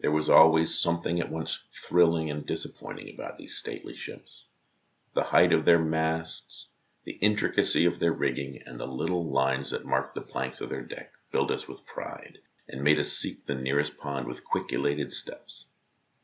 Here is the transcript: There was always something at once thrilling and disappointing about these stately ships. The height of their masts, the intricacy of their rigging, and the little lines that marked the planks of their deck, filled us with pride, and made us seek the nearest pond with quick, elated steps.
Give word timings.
There 0.00 0.10
was 0.10 0.28
always 0.28 0.76
something 0.80 1.20
at 1.20 1.30
once 1.30 1.62
thrilling 1.70 2.28
and 2.28 2.44
disappointing 2.44 3.14
about 3.14 3.38
these 3.38 3.56
stately 3.56 3.94
ships. 3.94 4.46
The 5.12 5.22
height 5.22 5.52
of 5.52 5.64
their 5.64 5.78
masts, 5.78 6.70
the 7.04 7.12
intricacy 7.18 7.84
of 7.86 8.00
their 8.00 8.12
rigging, 8.12 8.60
and 8.66 8.80
the 8.80 8.88
little 8.88 9.30
lines 9.30 9.70
that 9.70 9.86
marked 9.86 10.16
the 10.16 10.22
planks 10.22 10.60
of 10.60 10.70
their 10.70 10.82
deck, 10.82 11.12
filled 11.30 11.52
us 11.52 11.68
with 11.68 11.86
pride, 11.86 12.38
and 12.66 12.82
made 12.82 12.98
us 12.98 13.12
seek 13.12 13.46
the 13.46 13.54
nearest 13.54 13.96
pond 13.96 14.26
with 14.26 14.42
quick, 14.44 14.72
elated 14.72 15.12
steps. 15.12 15.68